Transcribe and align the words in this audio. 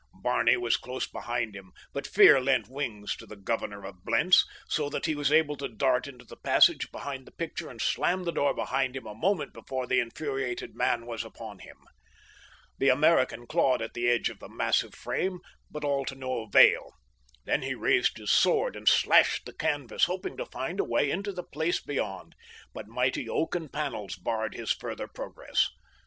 Barney 0.23 0.57
was 0.57 0.77
close 0.77 1.05
behind 1.05 1.55
him, 1.55 1.71
but 1.93 2.07
fear 2.07 2.41
lent 2.41 2.67
wings 2.67 3.15
to 3.17 3.27
the 3.27 3.35
governor 3.35 3.85
of 3.85 4.03
Blentz, 4.03 4.47
so 4.67 4.89
that 4.89 5.05
he 5.05 5.13
was 5.13 5.31
able 5.31 5.55
to 5.57 5.67
dart 5.69 6.07
into 6.07 6.25
the 6.25 6.37
passage 6.37 6.91
behind 6.91 7.27
the 7.27 7.31
picture 7.31 7.69
and 7.69 7.79
slam 7.79 8.23
the 8.23 8.31
door 8.31 8.51
behind 8.55 8.95
him 8.95 9.05
a 9.05 9.13
moment 9.13 9.53
before 9.53 9.85
the 9.85 9.99
infuriated 9.99 10.73
man 10.75 11.05
was 11.05 11.23
upon 11.23 11.59
him. 11.59 11.77
The 12.79 12.89
American 12.89 13.45
clawed 13.45 13.79
at 13.79 13.93
the 13.93 14.09
edge 14.09 14.29
of 14.31 14.39
the 14.39 14.49
massive 14.49 14.95
frame, 14.95 15.37
but 15.69 15.83
all 15.83 16.03
to 16.05 16.15
no 16.15 16.45
avail. 16.45 16.93
Then 17.45 17.61
he 17.61 17.75
raised 17.75 18.17
his 18.17 18.31
sword 18.31 18.75
and 18.75 18.87
slashed 18.89 19.45
the 19.45 19.53
canvas, 19.53 20.05
hoping 20.05 20.35
to 20.37 20.47
find 20.47 20.79
a 20.79 20.83
way 20.83 21.11
into 21.11 21.31
the 21.31 21.43
place 21.43 21.79
beyond, 21.79 22.33
but 22.73 22.87
mighty 22.87 23.29
oaken 23.29 23.69
panels 23.69 24.15
barred 24.15 24.55
his 24.55 24.71
further 24.71 25.07
progress. 25.07 25.69